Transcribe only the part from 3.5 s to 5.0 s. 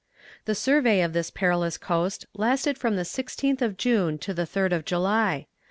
of June to the 3rd of